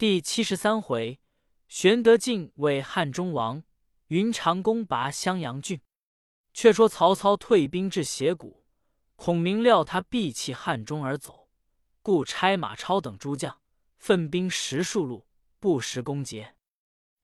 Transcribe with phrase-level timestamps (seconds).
[0.00, 1.20] 第七十三回，
[1.68, 3.62] 玄德进为汉中王，
[4.06, 5.78] 云长攻拔襄阳郡。
[6.54, 8.64] 却说曹操退兵至斜谷，
[9.14, 11.50] 孔明料他必弃汉中而走，
[12.00, 13.60] 故差马超等诸将
[13.98, 15.26] 分兵十数路，
[15.58, 16.56] 不时攻劫。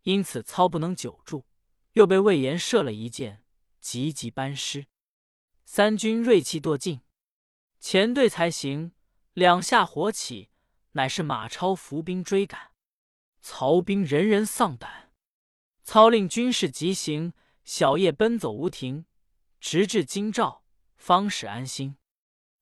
[0.02, 1.46] 因此操不能久住，
[1.95, 3.43] 又被魏延射了一箭，
[3.80, 4.84] 急急班师。
[5.64, 7.00] 三军锐气堕尽，
[7.80, 8.93] 前队才行，
[9.32, 10.50] 两下火起，
[10.96, 12.72] 乃是马超伏兵追赶。
[13.40, 15.12] 曹兵人人丧胆，
[15.82, 17.34] 操令军士急行，
[17.64, 19.04] 小夜奔走无停，
[19.61, 20.64] 直至京兆，
[20.96, 21.96] 方始安心。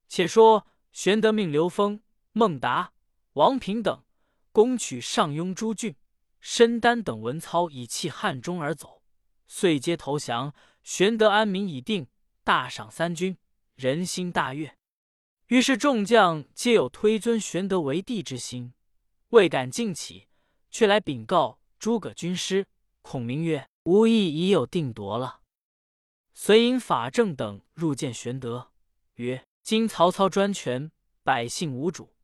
[0.08, 2.92] 且说玄德命刘封、孟达、
[3.34, 4.04] 王平等
[4.52, 5.96] 攻取上庸诸郡，
[6.40, 9.02] 申丹等闻操已弃汉中而走，
[9.46, 10.52] 遂皆投降。
[10.82, 12.08] 玄德安民已定，
[12.42, 13.38] 大赏三军，
[13.76, 14.76] 人心大悦。
[15.48, 18.72] 于是众将皆有推尊玄德为帝之心，
[19.30, 20.28] 未敢进起。
[20.70, 22.66] 却来禀告诸葛军师
[23.00, 25.42] 孔明曰：“吾意已有定夺了。”
[26.34, 28.72] 遂引法正等入见玄德，
[29.14, 30.90] 曰：“今曹操专权，
[31.22, 32.16] 百姓无主，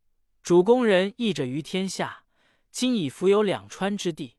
[0.42, 2.24] 主公人义者于天下。
[2.72, 4.34] 今已伏有两川之地，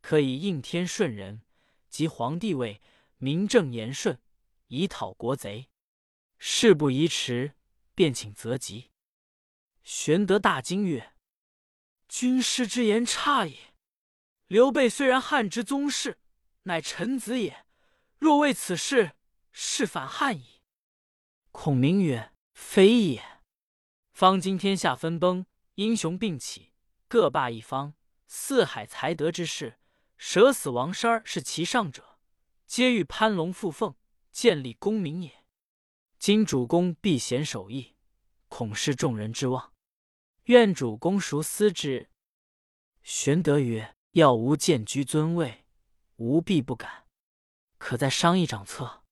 [0.00, 1.42] 可以应天顺人，
[1.90, 2.80] 即皇帝位，
[3.18, 4.18] 名正言顺，
[4.68, 5.68] 以讨国贼。
[6.38, 7.52] 事不宜迟，
[8.00, 8.92] 便请择吉。”
[9.84, 11.12] 玄德大惊曰：
[12.08, 13.74] 军师之言差也。
[14.46, 16.16] 刘备虽然汉之宗室，
[16.62, 17.66] 乃臣子也。
[18.16, 19.12] 若为此事，
[19.52, 20.62] 是反汉矣。
[21.50, 23.42] 孔明曰：“非也。
[24.14, 26.72] 方今天下分崩，英雄并起，
[27.06, 27.92] 各霸一方，
[28.26, 29.78] 四海才得之士，
[30.16, 32.18] 舍死亡山是其上者，
[32.66, 33.94] 皆欲攀龙附凤，
[34.32, 35.39] 建立功名也。
[36.20, 37.94] 今主公避贤守义，
[38.48, 39.72] 恐失众人之望。”
[40.44, 42.10] 愿主公熟思之。
[43.02, 45.64] 玄德曰：“要吾荐居尊位，
[46.16, 47.06] 吾必不敢。
[47.78, 49.02] 可再商议长策。”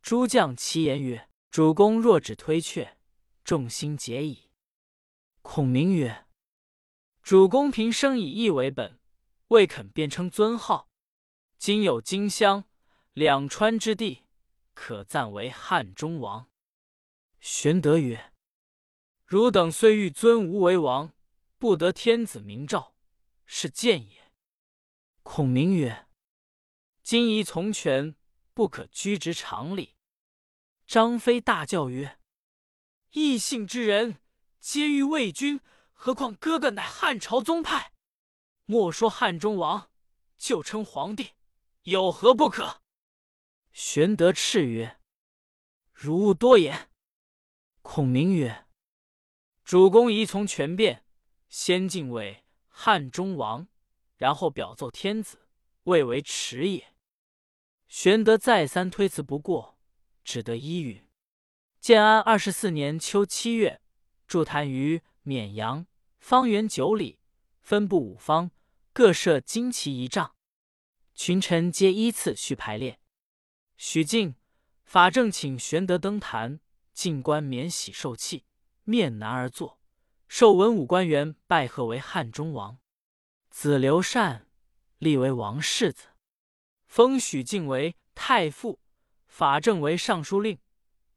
[0.00, 2.96] 诸将齐言曰：“主公若只推却，
[3.42, 4.48] 众心结矣。”
[5.42, 6.28] 孔明曰
[7.20, 9.00] ：“主公平生以义为本，
[9.48, 10.88] 未肯便称尊号。
[11.58, 12.64] 今有荆襄、
[13.12, 14.21] 两川之地，
[14.84, 16.50] 可暂为汉中王。”
[17.38, 18.32] 玄德曰。
[19.24, 21.14] 汝等虽欲尊吾为王，
[21.56, 22.96] 不得天子明诏，
[23.46, 24.32] 是贱也。
[25.22, 26.08] 孔明曰
[27.04, 28.16] ：“今宜从权，
[28.52, 29.94] 不可拘执常理。”
[30.84, 32.18] 张飞大叫曰
[33.12, 34.20] ：“异姓之人，
[34.58, 35.60] 皆欲为君，
[35.92, 37.92] 何况哥哥乃汉朝宗派？
[38.64, 39.92] 莫说汉中王，
[40.36, 41.30] 就称皇帝，
[41.84, 42.81] 有何不可？”
[43.72, 44.98] 玄德叱曰
[45.92, 46.90] ：“汝勿多言。”
[47.80, 48.66] 孔明曰。
[49.64, 51.06] 主公宜从权变，
[51.48, 53.68] 先进位汉中王，
[54.16, 55.48] 然后表奏天子，
[55.84, 56.94] 未为迟也。
[57.88, 59.78] 玄德再三推辞不过，
[60.22, 61.06] 只得依允。
[61.80, 63.80] 建安二十四年秋七月，
[64.26, 65.86] 筑坛于沔阳，
[66.18, 67.18] 方圆九里，
[67.60, 68.50] 分布五方，
[68.92, 70.34] 各设旌旗仪仗，
[71.14, 72.98] 群臣皆依次序排列。
[73.84, 74.36] 许靖、
[74.84, 76.60] 法正请玄德登坛，
[76.92, 78.44] 进官免喜受器。
[78.84, 79.80] 面南而坐，
[80.28, 82.78] 受文武官员拜贺为汉中王。
[83.50, 84.46] 子刘禅
[84.98, 86.10] 立为王世子，
[86.86, 88.78] 封许靖为太傅，
[89.26, 90.60] 法正为尚书令，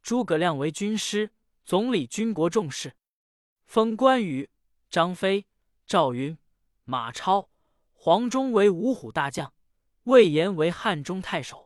[0.01, 1.29] 诸葛亮为军师，
[1.63, 2.95] 总理军国重事。
[3.67, 4.49] 封关羽、
[4.89, 5.45] 张飞、
[5.85, 6.35] 赵云、
[6.83, 7.47] 马超、
[7.93, 9.53] 黄忠为五虎大将，
[10.05, 11.64] 魏延为汉中太守。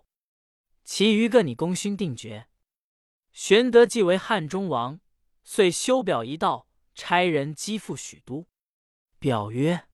[0.91, 2.47] 其余各拟功勋定爵。
[3.31, 4.99] 玄德即为汉中王。
[5.43, 8.47] 遂修表一道，差人击付许都。
[9.19, 9.87] 表曰：“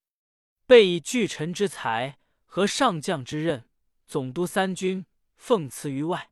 [0.66, 3.68] 备以巨臣之才和上将之任，
[4.08, 6.32] 总督三军，奉辞于外，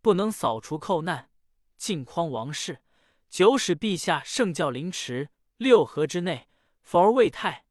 [0.00, 1.30] 不能扫除寇难，
[1.76, 2.82] 尽匡王室，
[3.28, 5.30] 久使陛下圣教凌迟。
[5.58, 6.48] 六合之内，
[6.80, 7.66] 弗而未泰，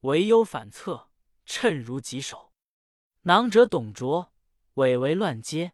[0.00, 1.08] 唯忧反侧，
[1.46, 2.52] 趁如棘手。
[3.22, 4.30] 囊者董卓，
[4.74, 5.72] 伪为乱阶。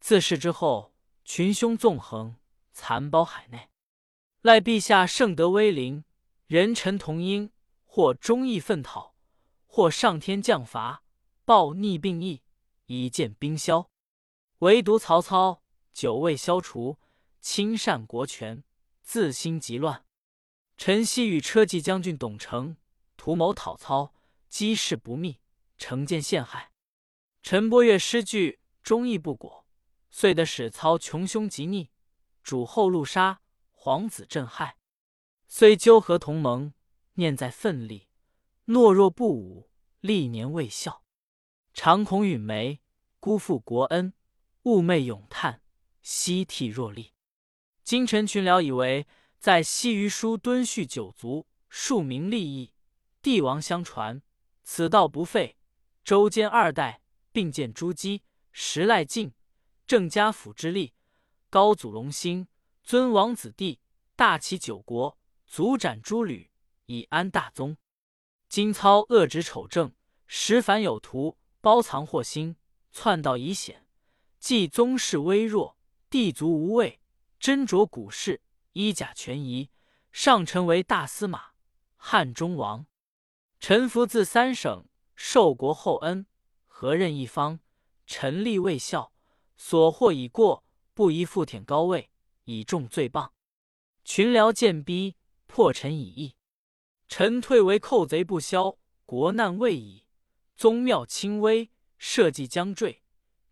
[0.00, 0.94] 自是之后，
[1.24, 2.36] 群凶纵横，
[2.72, 3.70] 残包海内。”
[4.42, 6.04] 赖陛下圣德威灵，
[6.46, 7.50] 人臣同音，
[7.86, 9.14] 或忠义奋讨，
[9.66, 11.02] 或上天降罚，
[11.46, 12.42] 暴逆并义，
[12.84, 13.88] 以见兵消。
[14.58, 15.62] 唯独曹操
[15.94, 16.98] 久未消除，
[17.40, 18.62] 亲善国权，
[19.02, 20.04] 自心极乱。
[20.76, 22.76] 陈豨与车骑将军董承
[23.16, 24.12] 图谋讨操，
[24.50, 25.38] 机事不密，
[25.78, 26.73] 成见陷害。
[27.44, 29.66] 陈伯岳诗句，忠义不果，
[30.08, 31.90] 遂得使操穷凶极逆，
[32.42, 33.42] 主后路杀。
[33.70, 34.76] 皇子震撼，
[35.46, 36.72] 虽纠合同盟，
[37.16, 38.08] 念在奋力，
[38.68, 39.68] 懦弱不武，
[40.00, 41.04] 历年未效。
[41.74, 42.80] 常恐允眉，
[43.20, 44.12] 辜负国恩；
[44.62, 45.60] 寤寐咏叹，
[46.00, 47.12] 息涕若厉。
[47.82, 49.06] 今臣群僚以为，
[49.38, 52.72] 在西隅书敦叙九族，庶民利益，
[53.20, 54.22] 帝王相传，
[54.62, 55.58] 此道不废。
[56.02, 57.02] 周监二代
[57.34, 58.22] 并建诸姬，
[58.52, 59.34] 时赖晋，
[59.88, 60.94] 郑家府之力，
[61.50, 62.46] 高祖隆兴，
[62.84, 63.80] 尊王子弟，
[64.14, 66.52] 大齐九国，族斩诸吕，
[66.86, 67.76] 以安大宗。
[68.48, 69.92] 今操恶直丑政，
[70.28, 72.54] 实凡有图，包藏祸心，
[72.92, 73.84] 篡道以显。
[74.38, 75.76] 既宗室微弱，
[76.08, 77.00] 地族无畏，
[77.40, 78.40] 斟酌古事，
[78.74, 79.70] 衣甲全夷，
[80.12, 81.54] 上臣为大司马，
[81.96, 82.86] 汉中王。
[83.58, 84.86] 臣服自三省。
[85.16, 86.26] 受国厚恩，
[86.84, 87.60] 何任一方？
[88.06, 89.10] 臣立未效，
[89.56, 92.10] 所获已过，不宜复舔高位，
[92.44, 93.30] 以重罪谤。
[94.04, 95.16] 群僚见逼，
[95.46, 96.36] 破臣以义。
[97.08, 98.76] 臣退为寇贼不消，
[99.06, 100.04] 国难未已，
[100.58, 103.02] 宗庙倾危，社稷将坠，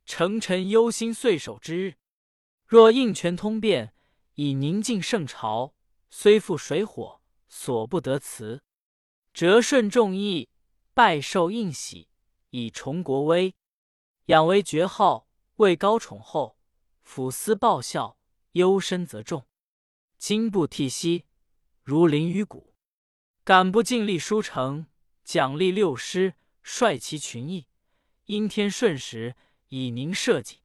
[0.05, 1.94] 成臣忧心岁首之日。
[2.67, 3.94] 若应权通变，
[4.35, 5.73] 以宁静圣朝，
[6.11, 8.62] 虽复水火，所不得辞。
[9.32, 10.50] 折顺众议。
[10.93, 12.11] 拜受应喜，
[12.52, 13.54] 以崇国威；
[14.26, 15.26] 养为爵号，
[15.56, 16.58] 位高宠厚，
[17.02, 18.19] 抚思报效，
[18.52, 19.46] 忧身则重。
[20.19, 21.25] 今不替息，
[21.82, 22.75] 如临于谷。
[23.43, 24.87] 敢不尽力书成，
[25.25, 27.69] 奖励六师，率其群议，
[28.26, 29.34] 因天顺时，
[29.69, 30.60] 以宁社稷。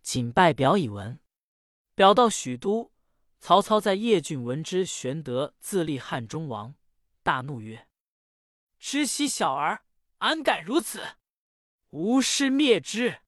[0.00, 1.18] 谨拜表以闻。
[1.96, 2.92] 表到许都，
[3.40, 6.76] 曹操在邺郡闻之，玄德自立汉中王，
[7.24, 7.88] 大怒曰。
[8.78, 9.82] 知悉小儿，
[10.18, 11.00] 安敢如此？
[11.90, 13.20] 吾师灭之！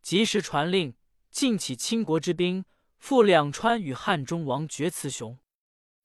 [0.00, 0.94] 及时传令，
[1.30, 2.64] 尽起倾国之兵，
[2.96, 5.38] 赴两川与汉中王决雌雄。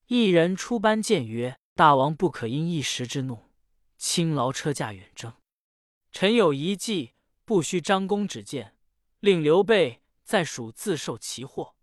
[0.07, 3.51] 一人出班谏曰：“大王不可因一时之怒，
[3.97, 5.33] 轻劳车驾远征。
[6.11, 7.13] 臣有一计，
[7.45, 8.75] 不须张弓指箭，
[9.19, 11.75] 令刘备在蜀自受其祸，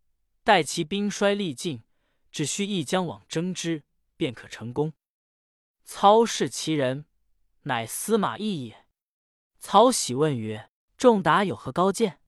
[0.43, 1.85] 待其兵衰力尽，
[2.33, 3.85] 只需一将往征之，
[4.17, 4.93] 便可成功。”
[5.87, 7.07] 操视其人，
[7.63, 8.87] 乃司马懿也。
[9.59, 12.21] 操喜问曰：“仲达有何高见？”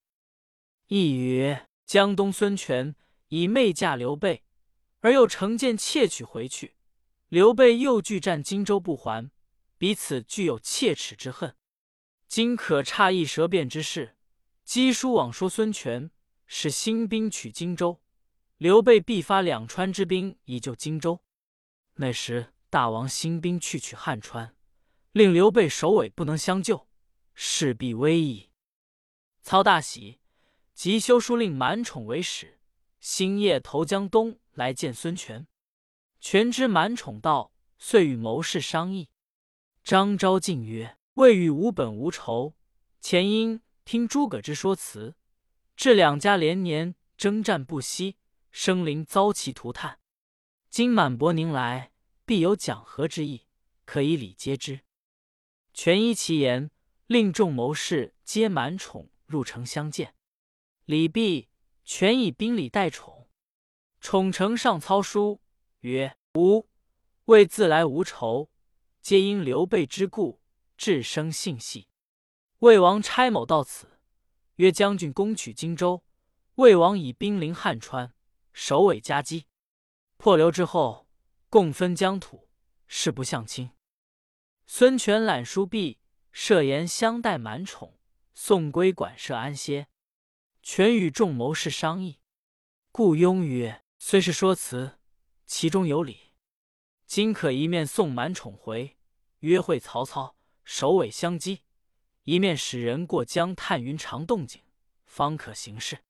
[0.88, 2.94] 懿曰：“江东孙权
[3.28, 4.44] 以媚嫁刘备，
[5.00, 6.76] 而又乘舰窃取回去。
[7.28, 9.30] 刘备又拒战荆州不还，
[9.78, 11.56] 彼此具有切齿之恨。
[12.28, 14.16] 今可差一舌辩之事，
[14.66, 16.10] 赍书往说孙权，
[16.46, 18.00] 使兴兵取荆州。
[18.56, 21.22] 刘备必发两川之兵以救荆州。
[21.94, 24.54] 那时。”大王兴兵去取汉川，
[25.12, 26.88] 令刘备首尾不能相救，
[27.34, 28.50] 势必危矣。
[29.42, 30.20] 操大喜，
[30.74, 32.60] 即修书令满宠为使，
[33.00, 35.46] 星夜投江东来见孙权。
[36.20, 39.08] 权知满宠到，遂与谋士商议。
[39.82, 42.54] 张昭进曰：“未与无本无仇，
[43.00, 45.16] 前因听诸葛之说辞，
[45.74, 48.16] 致两家连年征战不息，
[48.50, 49.98] 生灵遭其涂炭。
[50.68, 51.92] 今满伯宁来。”
[52.30, 53.48] 必有讲和之意，
[53.84, 54.82] 可以礼接之。
[55.82, 56.70] 权依其言，
[57.06, 60.14] 令众谋士皆满宠入城相见。
[60.84, 61.48] 礼毕，
[61.84, 63.30] 权以宾礼待宠。
[63.98, 65.40] 宠呈上操书
[65.78, 66.68] 曰：“吾
[67.24, 68.50] 为自来无仇，
[69.00, 70.42] 皆因刘备之故，
[70.76, 71.88] 至生性系。
[72.58, 73.98] 魏王差某到此，
[74.56, 76.04] 曰将军攻取荆州，
[76.56, 78.12] 魏王以兵临汉川，
[78.52, 79.46] 首尾夹击，
[80.18, 81.08] 破刘之后。”
[81.48, 82.50] 共分疆土，
[82.86, 83.70] 誓不相亲。
[84.72, 85.98] 孙权揽书毕，
[86.30, 87.98] 设言相待满宠，
[88.34, 89.88] 送归馆舍安歇。
[90.62, 92.20] 权与众谋士商议，
[92.92, 95.00] 顾雍曰：“虽是说辞，
[95.44, 96.34] 其中有理。
[97.04, 98.96] 今可一面送满宠回，
[99.40, 101.64] 约会曹操，首尾相击；
[102.22, 104.62] 一面使人过江探云长动静，
[105.04, 106.04] 方可行事。”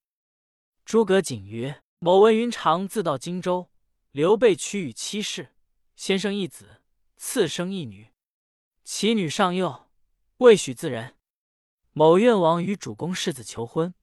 [0.84, 3.70] 诸葛瑾曰：“某闻云长自到荆州。”
[4.12, 5.54] 刘备娶与妻室，
[5.96, 6.82] 先生一子，
[7.16, 8.10] 次生一女，
[8.92, 9.88] 其女尚幼，
[10.38, 11.16] 未许自人。
[11.92, 13.94] 某愿王与主公世子求婚。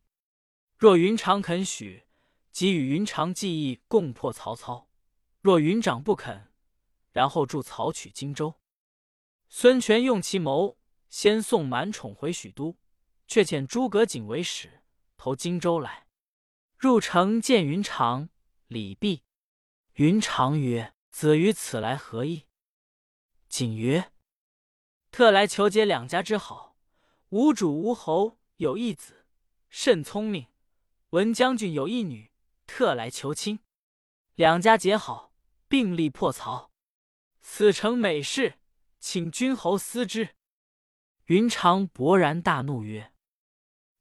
[0.78, 2.08] 若云长肯许，
[2.54, 4.88] 即与云长计议共破曹操；
[5.42, 6.54] 若云长不肯，
[7.12, 8.56] 然后助曹取荆州。
[9.50, 10.78] 孙权用其谋，
[11.10, 12.78] 先送满宠回许都，
[13.28, 14.82] 却遣诸葛瑾为使
[15.18, 16.08] 投荆州来。
[16.78, 18.30] 入城见云长，
[18.68, 19.24] 礼毕。
[19.96, 22.46] 云长曰：“子于此来何意？”
[23.50, 24.14] 瑾曰
[25.18, 26.78] ：“特来求结两家之好。
[27.30, 29.26] 吾主吴侯有一子，
[29.68, 30.46] 甚聪明；
[31.10, 32.32] 文将军有一女，
[32.68, 33.60] 特来求亲。
[34.36, 35.34] 两家结好，
[35.68, 36.72] 并力破曹。
[37.42, 38.60] 此诚美事，
[39.00, 40.36] 请君侯思之。”
[41.26, 43.12] 云长勃然大怒曰：“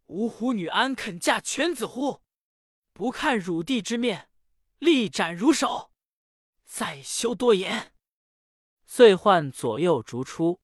[0.09, 2.21] 吾虎女安肯嫁犬子乎？
[2.93, 4.29] 不看汝弟之面，
[4.81, 5.93] 立斩如首！
[6.67, 7.95] 再休多言。”
[8.85, 10.61] 遂唤左右逐出，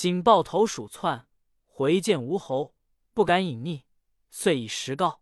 [0.00, 1.28] 紧抱头鼠窜
[1.66, 2.74] 回见吴侯，
[3.12, 3.82] 不敢隐匿，
[4.30, 5.20] 遂以实告。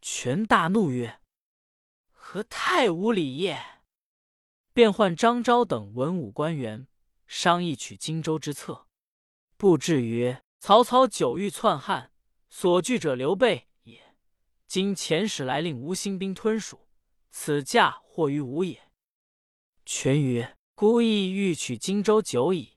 [0.00, 1.20] 权大怒曰
[2.14, 3.60] ：“何太无礼也！”
[4.72, 6.86] 便唤张昭等文武官员
[7.26, 8.86] 商议取荆州之策。
[9.56, 12.12] 布至曰：“曹操久欲篡汉，
[12.48, 14.14] 所惧者刘备也。
[14.68, 16.86] 今遣使来令吴兴兵吞蜀，
[17.32, 18.88] 此驾祸于吴也。”
[19.84, 22.74] 权曰：“孤意欲取荆州久矣。”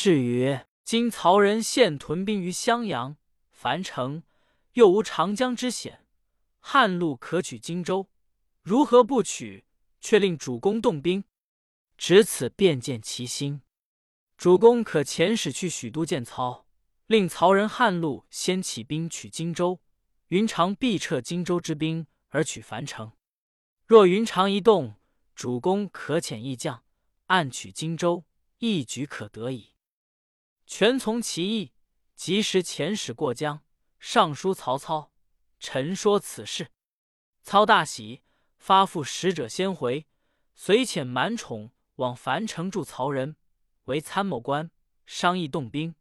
[0.00, 3.16] 至于：“今曹仁现屯兵于襄阳、
[3.50, 4.22] 樊城，
[4.74, 6.06] 又无长江之险，
[6.60, 8.08] 汉路可取荆州，
[8.62, 9.64] 如何不取？
[10.00, 11.24] 却令主公动兵，
[11.96, 13.62] 只此便见其心。”
[14.38, 16.68] 主公可遣使去许都见操，
[17.08, 19.80] 令曹仁汉路先起兵取荆州，
[20.28, 23.10] 云长必撤荆州之兵而取樊城。
[23.84, 24.94] 若云长一动，
[25.34, 26.84] 主公可遣义将
[27.26, 28.24] 暗取荆州，
[28.58, 29.72] 一举可得矣。
[30.68, 31.72] 权从其意，
[32.14, 33.62] 及时遣使过江，
[33.98, 35.10] 上书曹操，
[35.58, 36.70] 陈说此事。
[37.42, 38.22] 操大喜，
[38.58, 40.06] 发付使者先回，
[40.54, 43.36] 遂遣满宠往樊城助曹人。
[43.84, 44.70] 为参谋官，
[45.06, 45.94] 商议动兵，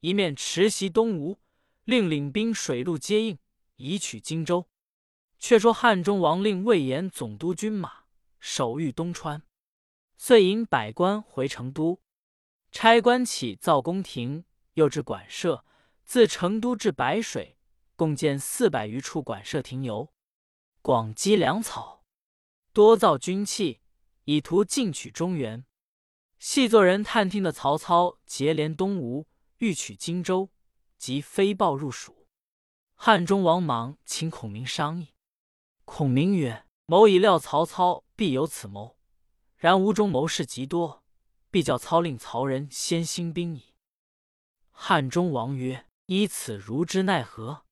[0.00, 1.38] 一面持袭东吴，
[1.84, 3.38] 令领兵水陆接应，
[3.76, 4.66] 以取荆州。
[5.38, 8.04] 却说汉中王令魏延总督军马，
[8.40, 9.42] 守御东川，
[10.16, 12.00] 遂引百官回成都，
[12.74, 15.64] 差官起造宫廷，又置馆舍，
[16.04, 17.56] 自成都至白水，
[17.94, 20.12] 共建四百余处馆舍亭游，
[20.82, 22.02] 广积粮草，
[22.72, 23.80] 多造军器，
[24.24, 25.64] 以图进取中原。
[26.40, 29.28] 细作人探听的曹操结连东吴，
[29.58, 30.50] 欲取荆州，
[30.98, 32.26] 即飞报入蜀。
[32.96, 35.14] 汉中王莽请孔明商议。
[35.84, 38.98] 孔明曰：“某已料曹操必有此谋，
[39.56, 41.03] 然吴中谋士极多，
[41.54, 43.74] 必叫操令曹仁先兴兵矣。”
[44.72, 47.64] 汉中王曰：“依此如之奈何？”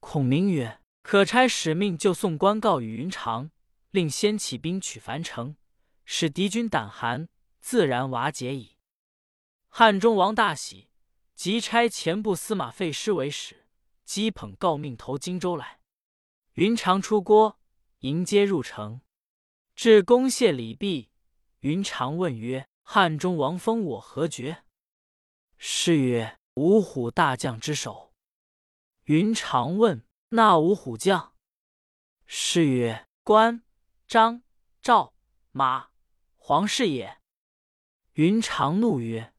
[0.00, 3.52] 孔明曰：“可差使命就送官告与云长，
[3.92, 5.54] 令先起兵取樊城，
[6.04, 7.28] 使敌军胆寒。”
[7.60, 8.78] 自然瓦解矣。
[9.68, 10.88] 汉中王大喜，
[11.34, 13.68] 即差前部司马费师为使，
[14.04, 15.80] 击捧诰命投荆州来。
[16.54, 17.60] 云长出郭
[17.98, 19.02] 迎接入城，
[19.76, 21.10] 至公谢礼毕，
[21.60, 24.64] 云长问曰：“汉中王封我何爵？”
[25.58, 28.14] 师曰：“五虎大将之首。”
[29.04, 31.34] 云长问：“那五虎将？”
[32.24, 33.62] 师曰：“关
[34.06, 34.42] 张
[34.80, 35.12] 赵
[35.50, 35.90] 马
[36.38, 37.20] 黄氏也。”
[38.16, 39.34] 云长怒曰：“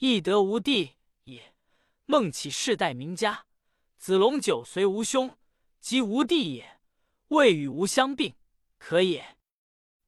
[0.00, 1.54] 翼德无弟也，
[2.06, 3.44] 孟起世代名家，
[3.98, 5.36] 子龙九随吾兄，
[5.78, 6.80] 即无弟也，
[7.28, 8.34] 未与吾相并，
[8.78, 9.36] 可也。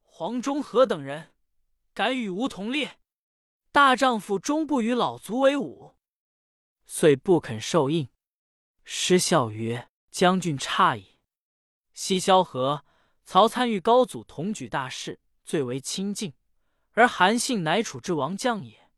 [0.01, 1.31] 黄忠何等人，
[1.99, 2.97] 敢与吾同列？
[3.73, 5.97] 大丈夫终不与老卒为伍，
[6.85, 8.07] 遂不肯受应。”
[8.85, 11.19] 师笑曰：“将军诧矣。
[11.91, 12.85] 西萧何、
[13.25, 16.33] 曹参与高祖同举大事，最为亲近。”
[16.95, 18.89] 而韩信乃楚之王将也，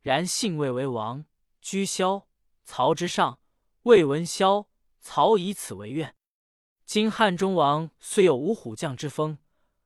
[0.00, 1.24] 然信未为王，
[1.60, 2.28] 居萧
[2.62, 3.40] 曹之上，
[3.82, 4.68] 未闻萧
[5.00, 6.14] 曹以此为怨。
[6.84, 9.38] 今汉中王虽有五虎将之风，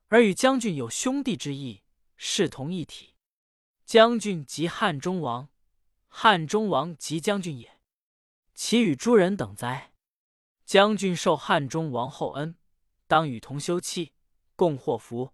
[0.09, 1.81] 而与将军有兄弟之义，
[2.21, 3.15] 视同一体。
[3.85, 5.49] 将军即汉中王，
[6.07, 7.79] 汉中王即将军也，
[8.53, 9.93] 其与诸人等哉？
[10.65, 12.55] 将军受汉中王厚恩，
[13.07, 14.13] 当与同休戚，
[14.55, 15.33] 共祸福，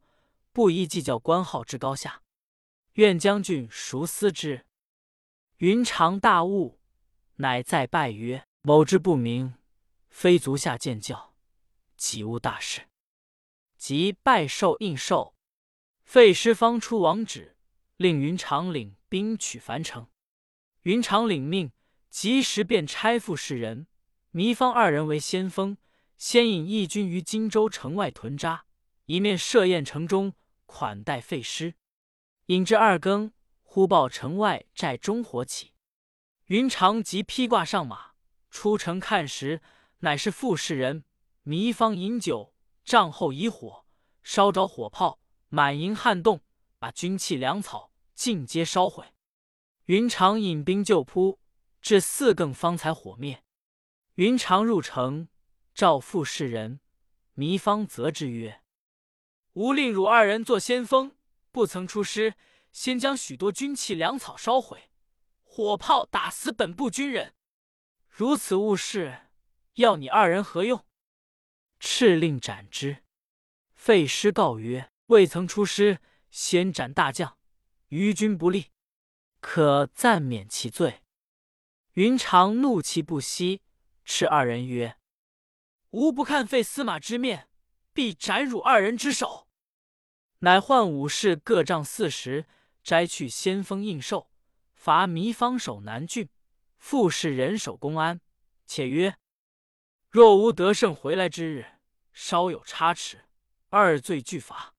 [0.54, 2.22] 不宜计较官号之高下。
[2.94, 4.65] 愿将军熟思之。
[5.58, 6.80] 云长大悟，
[7.36, 9.56] 乃再拜曰：“某之不明，
[10.08, 11.36] 非足下见教，
[11.98, 12.88] 己无大事。”
[13.75, 15.35] 即拜受应受。
[16.05, 17.57] 费师方出王旨，
[17.97, 20.07] 令云长领兵取樊城。
[20.83, 21.71] 云长领命，
[22.09, 23.88] 及时便差傅士仁、
[24.31, 25.75] 糜芳二人为先锋，
[26.15, 28.65] 先引义军于荆州城外屯扎，
[29.07, 30.33] 一面设宴城中
[30.67, 31.74] 款待费师。
[32.45, 33.33] 引至二更，
[33.63, 35.74] 忽报城外寨中火起。
[36.45, 38.12] 云长即披挂上马，
[38.51, 39.62] 出城看时，
[40.00, 41.03] 乃是傅士仁、
[41.45, 42.53] 糜芳饮酒，
[42.85, 43.85] 帐后以火
[44.21, 45.19] 烧着火炮，
[45.50, 46.42] 满营撼动，
[46.80, 49.14] 把军器粮草尽皆烧毁。
[49.86, 51.40] 云长引兵救扑，
[51.82, 53.44] 至四更方才火灭。
[54.16, 55.28] 云长入城，
[55.74, 56.80] 召傅士人、
[57.36, 58.62] 糜芳责之曰
[59.54, 61.16] ：“吾令汝二人做先锋。”
[61.52, 62.36] 不曾出师，
[62.72, 64.90] 先将许多军器粮草烧毁，
[65.44, 67.34] 火炮打死本部军人。
[68.10, 69.30] 如此误事，
[69.75, 70.86] 要你二人何用？
[71.80, 73.04] 敕令斩之。
[73.74, 77.38] 废师告曰：“未曾出师，先斩大将，
[77.89, 78.71] 于军不利，
[79.39, 81.01] 可暂免其罪。”
[81.93, 83.62] 云长怒气不息，
[84.03, 84.97] 斥二人曰
[85.91, 87.47] ：“吾不看废司马之面，
[87.93, 89.47] 必斩汝二人之首。”
[90.39, 92.45] 乃唤武士各杖四十，
[92.83, 94.27] 摘去先锋印绶，
[94.74, 96.27] 罚糜芳守南郡，
[96.77, 98.19] 复士人守公安。
[98.67, 99.15] 且曰
[100.12, 101.65] ：“若无得胜回来之日，
[102.12, 103.25] 稍有差池，
[103.69, 104.74] 二罪俱罚。”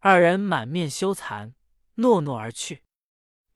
[0.00, 1.52] 二人满面羞惭，
[1.96, 2.82] 诺诺而去。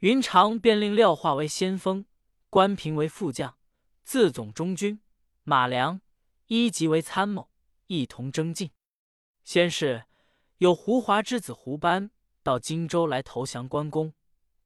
[0.01, 2.05] 云长便令廖化为先锋，
[2.51, 3.57] 关平为副将，
[4.05, 4.99] 自总中军；
[5.43, 6.03] 马良、
[6.47, 7.51] 一级为参谋，
[7.87, 8.71] 一同征进。
[9.43, 10.05] 先是。
[10.59, 12.11] 有胡华之子胡班
[12.43, 14.15] 到荆州来投降关公，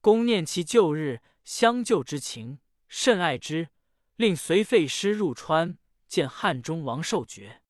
[0.01, 2.59] 公念其旧日相救之情，
[2.89, 3.71] 甚爱之，
[4.17, 7.63] 令随废师入川见汉中王受爵。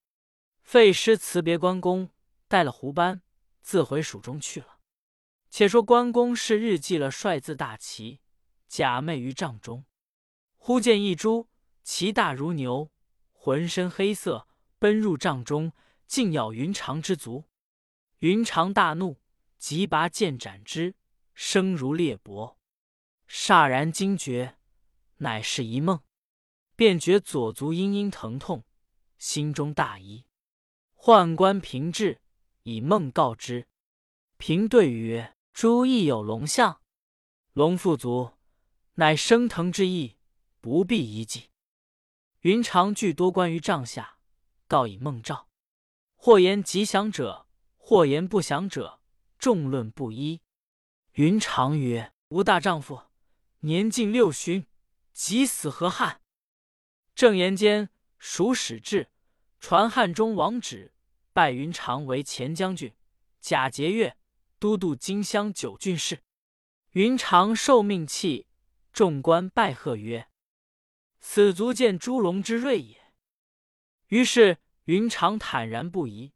[0.63, 2.11] 废师辞别关公，
[2.49, 3.23] 带了胡班，
[3.61, 4.79] 自回蜀中去了。
[5.51, 8.21] 且说关公是日记了帅字大旗，
[8.67, 9.87] 假寐于帐中，
[10.57, 11.49] 忽见一株
[11.83, 12.91] 其大如牛，
[13.33, 14.47] 浑身黑色，
[14.79, 15.73] 奔入帐中，
[16.07, 17.45] 竟咬云长之足。
[18.19, 19.23] 云长大怒，
[19.59, 20.95] 即拔剑斩之，
[21.35, 22.57] 声如裂帛。
[23.27, 24.59] 霎然惊觉，
[25.19, 26.03] 乃是一梦，
[26.77, 28.65] 便觉左足阴阴疼痛，
[29.17, 30.27] 心中大疑。
[30.95, 32.21] 宦官平至，
[32.69, 33.67] 以梦告之。
[34.37, 36.81] 平对曰：“诸亦有龙象，
[37.53, 38.33] 龙腹足，
[38.95, 40.17] 乃生腾之意，
[40.61, 41.51] 不必医计。”
[42.43, 44.19] 云长具多关于帐下，
[44.67, 45.49] 告以梦兆，
[46.17, 47.47] 或言吉祥者。
[47.91, 49.01] 或言不祥者，
[49.39, 50.43] 众论不一。
[51.13, 53.01] 云长曰：“吾大丈夫，
[53.61, 54.67] 年近六旬，
[55.15, 56.21] 即死何憾？”
[57.17, 59.09] 正言间，蜀使至，
[59.59, 60.93] 传汉中王旨，
[61.39, 62.93] 拜云长为前将军、
[63.41, 64.15] 假节钺
[64.59, 66.25] 都督荆襄九郡事。
[66.95, 68.49] 云长受命泣，
[68.93, 70.27] 众官拜贺曰
[71.23, 73.13] ：“此足见诸龙之锐也。”
[74.09, 76.33] 于是云长坦然不疑。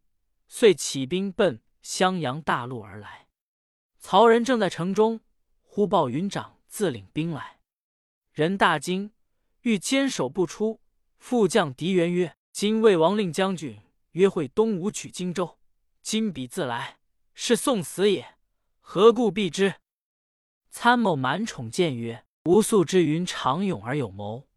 [0.47, 3.27] 遂起兵奔襄阳大路而来。
[3.99, 5.21] 曹仁正在城中，
[5.63, 7.59] 忽报云长自领兵来，
[8.31, 9.11] 人大惊，
[9.63, 10.81] 欲坚守不出。
[11.19, 13.81] 副将狄元曰：“今魏王令将军
[14.13, 15.59] 约会东吴取荆州，
[16.03, 16.99] 今彼自来，
[17.35, 18.37] 是送死也，
[18.81, 19.75] 何故避之？”
[20.71, 24.49] 参谋满宠谏曰：“吾素知云长勇而有谋，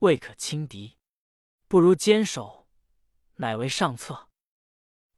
[0.00, 0.96] 未可轻敌，
[1.68, 2.66] 不如坚守，
[3.36, 4.28] 乃为上策。”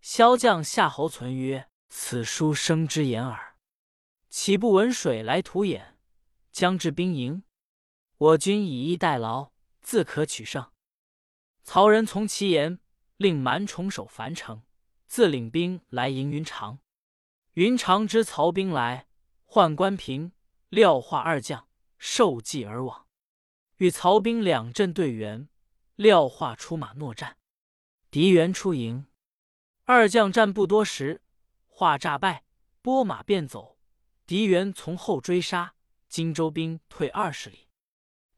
[0.02, 3.56] 骁将夏侯存曰：“此书生之言耳，
[4.28, 5.98] 岂不闻水来土掩，
[6.50, 7.44] 将至兵营？
[8.16, 10.70] 我军以逸待劳，自可取胜。”
[11.64, 12.80] 曹仁从其言，
[13.22, 14.64] 令蛮宠守樊城，
[15.06, 16.80] 自领兵来迎云长。
[17.52, 19.06] 云长知曹兵来，
[19.44, 20.32] 唤关平、
[20.68, 23.06] 廖化二将受计而往，
[23.76, 25.48] 与曹兵两阵对圆。
[25.94, 27.36] 廖化出马搦战，
[28.10, 29.06] 敌援出营。
[29.84, 31.22] 二将战不多时，
[31.68, 32.44] 化诈败，
[32.80, 33.78] 拨马便走。
[34.26, 35.74] 敌元从后追杀，
[36.08, 37.68] 荆州兵退二十里。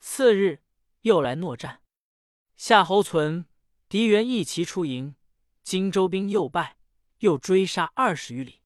[0.01, 0.63] 次日
[1.03, 1.81] 又来搦战，
[2.57, 3.47] 夏侯存、
[3.95, 5.15] 敌元一齐出营，
[5.63, 6.79] 荆州兵又败，
[7.19, 8.61] 又追杀二十余里。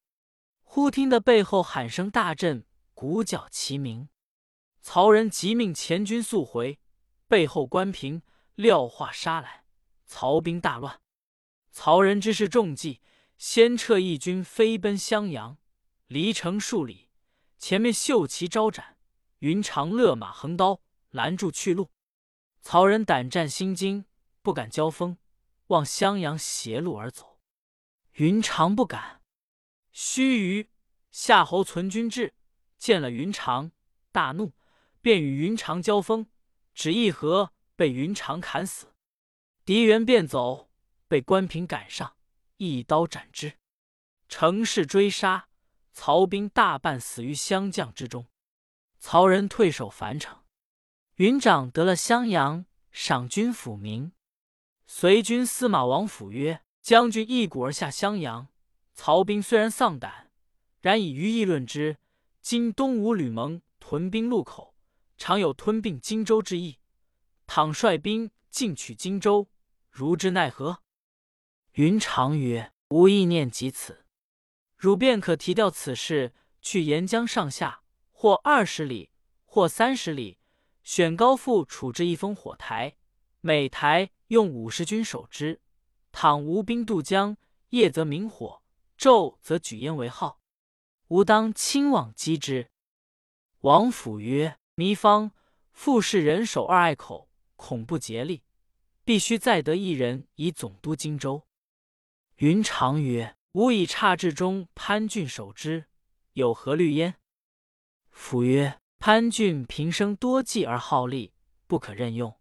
[0.62, 2.64] 忽听得背后喊声大震，
[2.94, 4.08] 鼓角齐鸣。
[4.80, 6.78] 曹仁急命前军速回，
[7.26, 8.22] 背后关平、
[8.54, 9.66] 廖化杀来，
[10.06, 10.98] 曹兵大乱。
[11.72, 13.02] 曹仁知是中计，
[13.36, 15.58] 先撤一军飞奔襄阳，
[16.06, 17.10] 离城数里，
[17.58, 18.96] 前面绣旗招展，
[19.40, 21.90] 云长勒马横刀拦住去路。
[22.62, 24.06] 曹仁胆战心惊，
[24.42, 25.18] 不敢交锋，
[25.68, 27.38] 望襄阳斜路而走。
[28.12, 29.22] 云长不敢。
[29.92, 30.68] 须臾，
[31.10, 32.34] 夏侯存军至，
[32.76, 33.72] 见了云长，
[34.12, 34.52] 大怒，
[35.00, 36.26] 便与云长交锋，
[36.74, 38.94] 只一合，被云长砍死。
[39.64, 40.68] 敌元便走。
[41.08, 42.18] 被关平赶上，
[42.58, 43.54] 一刀斩之。
[44.28, 45.48] 乘势追杀，
[45.94, 48.26] 曹兵大半死于湘将之中。
[48.98, 50.44] 曹仁退守樊城。
[51.14, 54.12] 云长得了襄阳，赏军抚民。
[54.90, 58.48] 随军司马王府曰：“将军一鼓而下襄阳，
[58.94, 60.30] 曹兵虽然丧胆，
[60.80, 61.98] 然以愚议论之。
[62.40, 64.74] 今东吴吕蒙屯兵路口，
[65.18, 66.78] 常有吞并荆州之意。
[67.46, 69.50] 倘率兵进取荆州，
[69.90, 70.80] 如之奈何？”
[71.72, 74.06] 云长曰：“吾意念及此，
[74.74, 79.10] 汝便可提调此事，去沿江上下，或二十里，
[79.44, 80.38] 或三十里，
[80.82, 82.96] 选高阜处置一烽火台，
[83.42, 85.60] 每台用五十军守之。
[86.10, 87.36] 倘吴兵渡江，
[87.68, 88.62] 夜则明火，
[88.96, 90.40] 昼则举烟为号。
[91.08, 92.70] 吾当亲往击之。
[93.60, 95.32] 王府曰：“糜芳
[95.72, 98.44] 复是人守二隘口，恐不竭力，
[99.04, 101.46] 必须再得一人以总督荆州。”
[102.36, 105.86] 云长曰：“吾以差至中潘俊守之，
[106.34, 107.16] 有何虑焉？”
[108.10, 111.32] 府曰：“潘俊平生多计而好利，
[111.66, 112.37] 不可任用，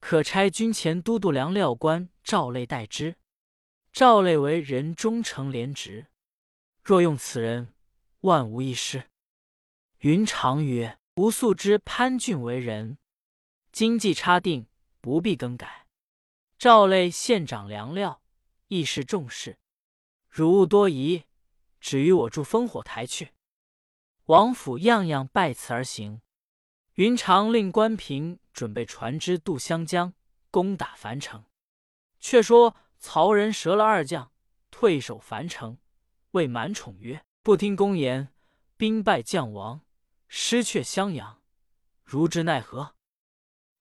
[0.00, 3.16] 可差军前都督粮料官赵类代之。
[3.92, 6.06] 赵类为人忠诚廉直，
[6.82, 7.74] 若用此人。”
[8.22, 9.04] 万无一失。
[9.98, 12.98] 云长曰：“吾素知潘俊为人，
[13.70, 14.66] 经济差定，
[15.00, 15.86] 不必更改。
[16.58, 18.20] 赵类县长粮料，
[18.66, 19.58] 亦是重视，
[20.28, 21.22] 汝勿多疑，
[21.78, 23.30] 只与我住烽火台去。”
[24.26, 26.20] 王府样样拜辞而行。
[26.94, 30.14] 云长令关平准备船只渡湘江，
[30.50, 31.44] 攻打樊城。
[32.18, 34.32] 却说曹仁折了二将，
[34.72, 35.78] 退守樊城，
[36.32, 37.22] 谓满宠曰。
[37.44, 38.34] 不听公言，
[38.76, 39.82] 兵败将亡，
[40.26, 41.40] 失却襄阳，
[42.02, 42.96] 如之奈何？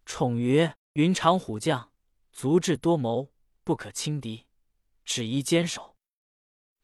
[0.05, 1.91] 宠曰：“云长虎将，
[2.31, 4.45] 足智多谋，不可轻敌，
[5.03, 5.97] 只宜坚守。”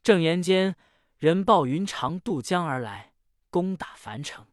[0.02, 0.76] 正言间，
[1.20, 3.14] 人报云长渡江而来，
[3.52, 4.48] 攻打樊城。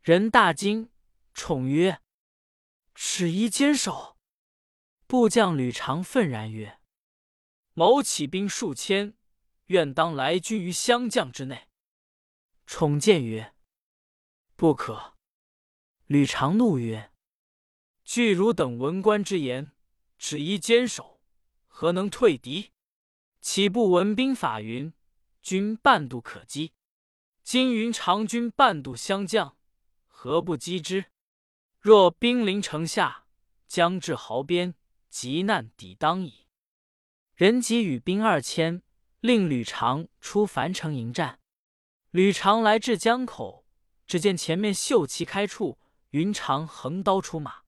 [0.00, 0.88] 人大惊，
[1.34, 2.00] 宠曰
[2.94, 4.16] ：“只宜坚守。”
[5.06, 6.80] 部将吕长愤然曰
[7.74, 9.14] ：“某起兵数千。”
[9.66, 11.68] 愿当来军于湘将之内。
[12.66, 13.54] 宠见曰
[14.54, 15.16] ：“不可。”
[16.06, 17.12] 吕长怒曰
[18.04, 19.72] ：“据汝等文官之言，
[20.18, 21.22] 只宜坚守，
[21.68, 22.72] 何能退敌？
[23.40, 24.92] 岂不闻兵法云：
[25.40, 26.74] 军半渡可击。
[27.42, 29.56] 今云长军半渡湘将，
[30.06, 31.06] 何不击之？
[31.82, 33.26] 若兵临城下，
[33.68, 34.74] 将至壕边，
[35.10, 36.46] 急难抵当矣。”
[37.36, 38.82] 人即与兵二千。
[39.22, 41.38] 令吕长出樊城迎战。
[42.10, 43.64] 吕长来至江口，
[44.04, 45.78] 只见前面秀旗开处，
[46.10, 47.62] 云长横刀出马。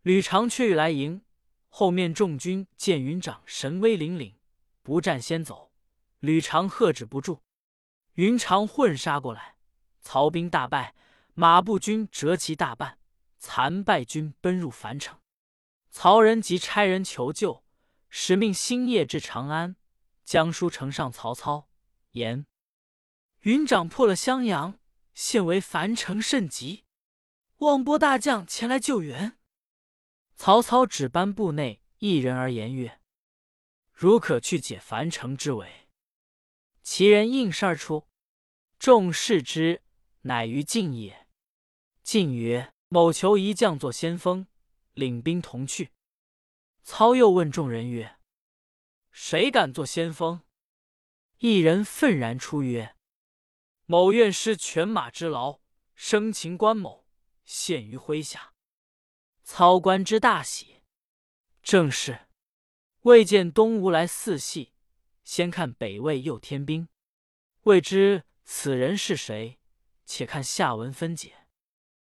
[0.00, 1.20] 吕长却欲来迎，
[1.68, 4.36] 后面众军见云长神威凛凛，
[4.82, 5.70] 不战先走。
[6.20, 7.42] 吕长喝止不住，
[8.14, 9.56] 云长混杀过来，
[10.00, 10.94] 曹兵大败，
[11.34, 12.97] 马步军折其大半，
[13.50, 15.18] 残败军奔入樊城。
[15.88, 17.64] 曹仁即差人求救，
[18.10, 19.74] 使命星夜至长安。
[20.22, 21.70] 江书呈上曹操，
[22.10, 22.44] 言
[23.40, 24.78] 云长破了襄阳，
[25.14, 26.84] 现为樊城甚急，
[27.60, 29.38] 望拨大将前来救援。
[30.36, 33.00] 曹操只班部内一人而言曰
[33.90, 35.88] ：“如可去解樊城之围。”
[36.84, 38.06] 其人应声而出，
[38.78, 39.82] 众视之，
[40.20, 41.26] 乃于晋也。
[42.02, 44.46] 晋曰：“某求一将做先锋，
[44.94, 45.92] 领兵同去。”
[46.82, 48.18] 操又问众人曰：
[49.10, 50.42] 谁敢做先锋？
[51.38, 52.96] 一人愤然出曰
[53.86, 55.60] ：“某愿施犬马之劳，
[55.94, 57.06] 生擒关某，
[57.44, 58.54] 献于麾下。”
[59.44, 60.82] 操观之大喜。
[61.62, 62.28] 正是
[63.02, 64.72] 未见东吴来四系，
[65.24, 66.88] 先看北魏又添兵，
[67.62, 69.58] 未知此人是谁？
[70.06, 71.37] 且看下文分解。